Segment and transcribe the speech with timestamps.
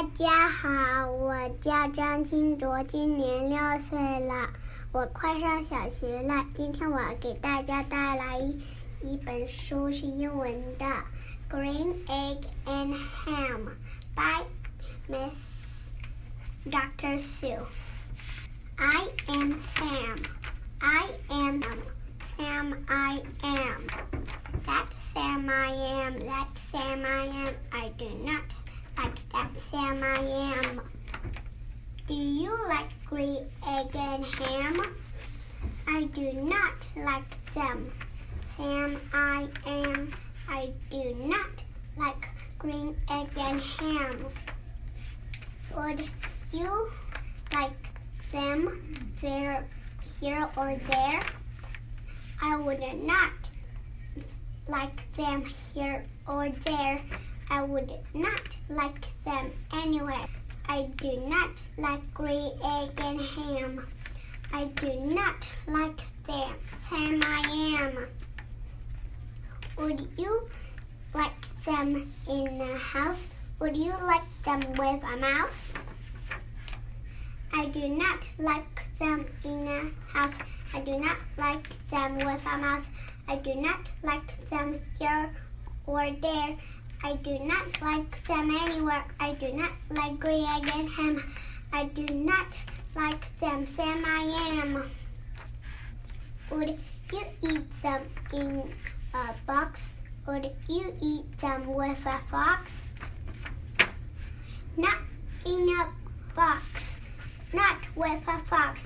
[0.00, 4.48] 大家好，我叫张清卓，今年六岁了，
[4.92, 6.46] 我快上小学了。
[6.54, 10.86] 今天我要给大家带来一本书，是英文的
[11.50, 12.94] 《Green Egg and
[13.26, 13.66] Ham》
[14.16, 14.46] by
[15.06, 15.90] Miss
[16.64, 17.66] Doctor Sue.
[18.76, 20.24] I am Sam.
[20.78, 21.62] I am
[22.38, 22.74] Sam.
[22.88, 23.86] I am.
[24.64, 26.18] That Sam I am.
[26.20, 27.54] That Sam I am.
[27.70, 28.44] I do not
[29.02, 30.80] like that Sam I am.
[32.06, 34.94] Do you like green egg and ham?
[35.88, 37.90] I do not like them.
[38.56, 40.12] Sam I am.
[40.48, 41.50] I do not
[41.96, 42.28] like
[42.58, 44.26] green egg and ham.
[45.74, 46.10] Would
[46.52, 46.90] you
[47.54, 47.70] like
[48.32, 49.66] them there,
[50.20, 51.22] here or there?
[52.42, 53.32] I would not
[54.68, 57.00] like them here or there.
[57.50, 60.26] I would not like them anywhere.
[60.68, 63.88] I do not like green egg and ham.
[64.52, 66.54] I do not like them.
[66.88, 67.40] Sam I
[67.80, 68.06] am.
[69.78, 70.48] Would you
[71.12, 73.34] like them in a house?
[73.58, 75.74] Would you like them with a mouse?
[77.52, 80.36] I do not like them in a house.
[80.72, 82.86] I do not like them with a mouse.
[83.26, 85.30] I do not like them here
[85.86, 86.56] or there.
[87.02, 89.04] I do not like them anywhere.
[89.18, 91.32] I do not like green egg and ham.
[91.72, 92.58] I do not
[92.94, 93.66] like them.
[93.66, 94.90] Sam I am.
[96.50, 96.78] Would
[97.10, 98.02] you eat them
[98.34, 98.72] in
[99.14, 99.94] a box?
[100.26, 102.88] Would you eat them with a fox?
[104.76, 104.98] Not
[105.46, 105.88] in a
[106.36, 106.96] box.
[107.54, 108.80] Not with a fox.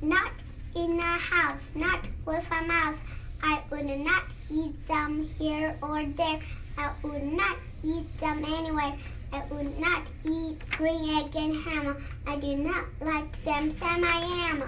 [0.00, 0.32] Not
[0.76, 1.72] in a house.
[1.74, 3.00] Not with a mouse.
[3.42, 6.40] I would not eat them here or there.
[6.78, 8.94] I would not eat them anywhere.
[9.32, 11.96] I would not eat green egg and ham.
[12.24, 13.72] I do not like them.
[13.72, 14.62] Sam I am.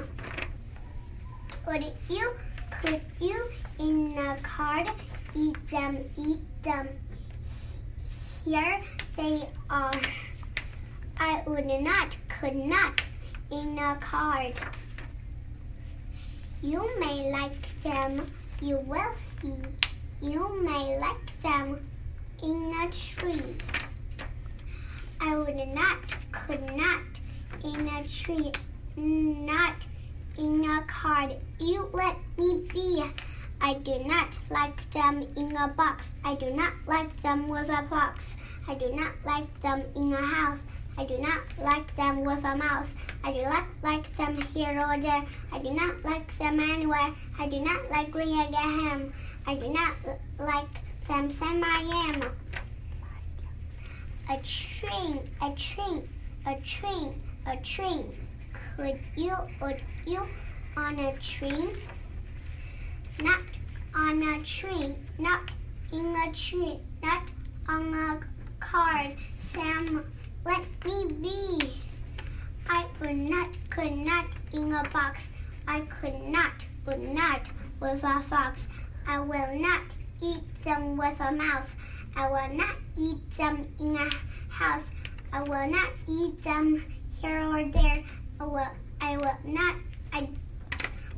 [1.69, 2.33] Would you,
[2.83, 3.49] could you
[3.79, 4.89] in a card
[5.37, 6.89] eat them, eat them?
[8.45, 8.83] Here
[9.17, 10.01] they are.
[11.17, 13.05] I would not, could not
[13.53, 14.55] in a card.
[16.61, 18.27] You may like them,
[18.61, 19.63] you will see.
[20.21, 21.79] You may like them
[22.43, 23.57] in a tree.
[25.21, 25.99] I would not,
[26.33, 27.03] could not
[27.63, 28.53] in a tree,
[28.97, 29.77] not
[30.39, 31.37] in a card.
[31.59, 33.05] You let me be.
[33.61, 36.13] I do not like them in a box.
[36.25, 38.37] I do not like them with a box.
[38.67, 40.61] I do not like them in a house.
[40.97, 42.91] I do not like them with a mouse.
[43.23, 45.25] I do not like them here or there.
[45.53, 47.13] I do not like them anywhere.
[47.39, 49.13] I do not like green ham.
[49.47, 49.95] I do not
[50.39, 50.69] like
[51.11, 51.29] them.
[51.29, 52.23] Sam I am.
[54.31, 56.09] A train, a train,
[56.47, 58.13] a train, a train.
[58.77, 60.23] Could you, would you
[60.77, 61.77] on a train?
[63.21, 63.43] Not
[63.93, 65.51] on a train, not
[65.93, 67.25] in a tree, not
[67.69, 68.21] on a
[68.61, 69.17] card.
[69.41, 70.05] Sam,
[70.45, 71.59] let me be.
[72.69, 75.27] I would not, could not in a box.
[75.67, 76.53] I could not,
[76.87, 77.43] would not
[77.81, 78.69] with a fox.
[79.09, 79.83] I will not
[80.23, 81.71] eat them with a mouse.
[82.17, 84.11] I will not eat them in a
[84.49, 84.85] house.
[85.33, 86.85] I will not eat them
[87.21, 88.03] here or there.
[88.41, 88.69] I will,
[89.01, 89.77] I will not,
[90.13, 90.29] I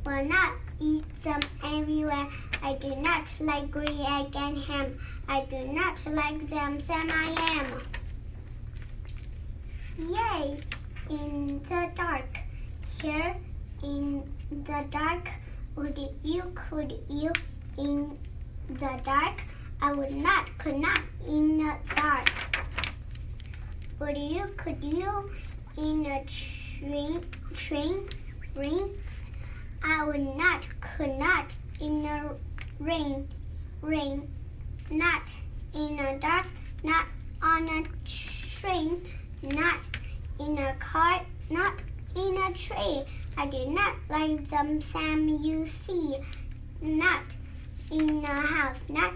[0.05, 2.27] will not eat them everywhere.
[2.61, 4.97] I do not like green egg and ham.
[5.27, 6.79] I do not like them.
[6.79, 7.81] Sam I am.
[9.97, 10.61] Yay!
[11.09, 12.37] In the dark.
[13.01, 13.35] Here
[13.81, 15.29] in the dark.
[15.75, 17.31] Would you, could you
[17.77, 18.17] in
[18.69, 19.41] the dark?
[19.81, 22.29] I would not, could not in the dark.
[23.99, 25.29] Would you, could you
[25.77, 27.21] in a train,
[27.53, 28.09] train,
[28.55, 28.89] ring?
[29.83, 32.35] I would not, could not in the
[32.79, 33.27] rain,
[33.81, 34.29] rain,
[34.89, 35.23] not
[35.73, 36.47] in a dark,
[36.83, 37.05] not
[37.41, 39.01] on a train,
[39.41, 39.79] not
[40.39, 41.73] in a car, not
[42.15, 43.03] in a tree.
[43.37, 46.17] I do not like them, Sam, you see.
[46.81, 47.23] Not
[47.93, 49.13] in a house, not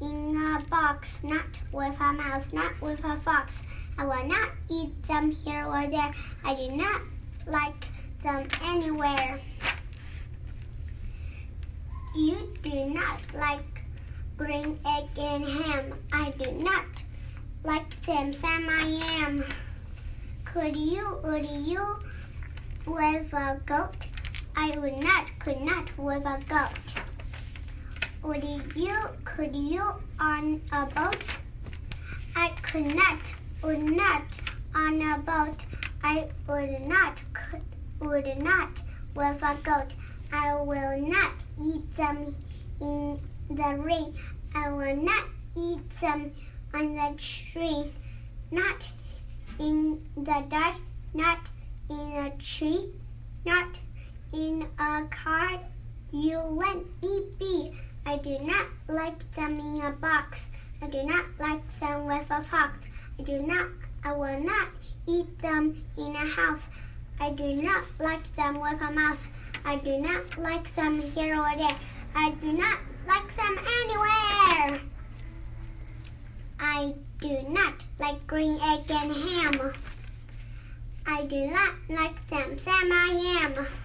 [0.00, 3.62] in a box, not with a mouse, not with a fox.
[3.98, 6.10] I will not eat them here or there.
[6.42, 7.02] I do not
[7.46, 7.84] like
[8.22, 9.38] them anywhere.
[12.16, 13.82] You do not like
[14.38, 15.92] green egg and ham.
[16.12, 16.86] I do not
[17.62, 19.44] like them, Sam I am.
[20.44, 21.98] Could you, would you
[22.86, 24.06] with a goat?
[24.56, 27.03] I would not, could not with a goat.
[28.24, 28.42] Would
[28.74, 28.90] you,
[29.26, 29.82] could you
[30.18, 31.22] on a boat?
[32.34, 33.18] I could not,
[33.62, 34.22] would not
[34.74, 35.58] on a boat.
[36.02, 37.60] I would not, could,
[38.00, 38.70] would not
[39.14, 39.92] with a goat.
[40.32, 41.32] I will not
[41.62, 42.34] eat them
[42.80, 44.14] in the rain.
[44.54, 46.32] I will not eat them
[46.72, 47.92] on the tree.
[48.50, 48.88] Not
[49.58, 50.76] in the dark,
[51.12, 51.40] not
[51.90, 52.88] in a tree,
[53.44, 53.78] not
[54.32, 55.60] in a car.
[56.10, 57.72] You let me be.
[58.06, 60.48] I do not like them in a box.
[60.82, 62.80] I do not like them with a fox.
[63.18, 63.68] I do not,
[64.04, 64.68] I will not
[65.08, 66.66] eat them in a house.
[67.18, 69.18] I do not like them with a mouse.
[69.64, 71.76] I do not like them here or there.
[72.14, 74.80] I do not like them anywhere.
[76.60, 79.72] I do not like green egg and ham.
[81.06, 83.83] I do not like them, Sam I am.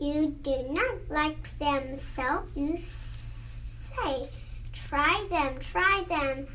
[0.00, 4.28] You do not like them, so you say,
[4.72, 6.48] try them, try them,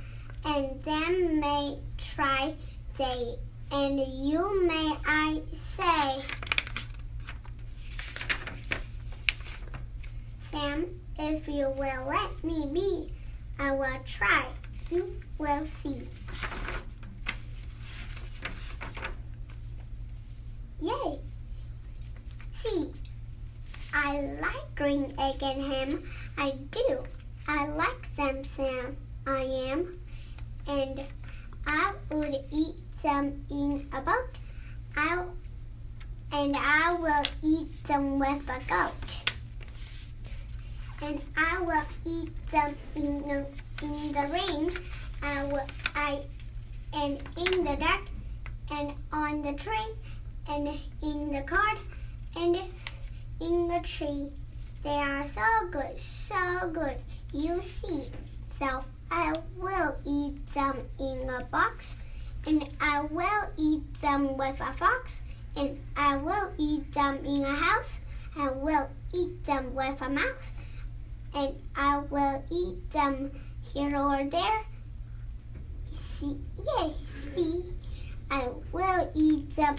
[0.44, 2.54] and them may try
[2.98, 3.36] they,
[3.72, 6.22] and you may I say.
[10.52, 10.88] Sam,
[11.18, 13.10] if you will let me be,
[13.58, 14.48] I will try.
[14.92, 16.02] You will see.
[20.82, 21.19] Yay!
[24.10, 26.04] I like green egg and ham.
[26.36, 27.04] I do.
[27.48, 28.98] I like them, Sam.
[29.28, 30.00] I am.
[30.68, 31.06] And
[31.68, 34.40] I would eat them in a boat.
[34.98, 35.32] I'll,
[36.32, 39.10] and I will eat them with a goat.
[41.04, 43.46] And I will eat them in the
[43.84, 44.72] in the rain.
[45.22, 46.24] I will I
[46.94, 48.06] and in the dark
[48.72, 49.92] and on the train
[50.48, 50.68] and
[51.04, 51.76] in the car
[52.36, 52.60] and
[53.42, 54.30] in the tree.
[54.84, 56.98] They are so good, so good.
[57.34, 58.10] You see.
[58.60, 61.96] So I will eat them in a box,
[62.46, 65.20] and I will eat them with a fox,
[65.56, 67.98] and I will eat them in a house.
[68.38, 70.52] I will eat them with a mouse,
[71.34, 73.32] and I will eat them
[73.74, 74.64] here or there.
[76.20, 76.38] See,
[76.78, 76.94] yay,
[77.36, 77.66] see,
[78.30, 79.78] I will eat them.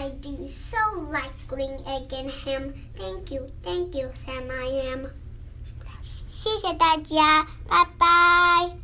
[0.00, 2.74] I do so like green egg and ham.
[2.96, 5.10] Thank you, thank you, Sam I am.
[6.02, 8.76] 谢谢大家，拜拜。